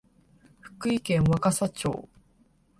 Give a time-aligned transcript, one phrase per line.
[0.61, 2.09] 福井県若狭町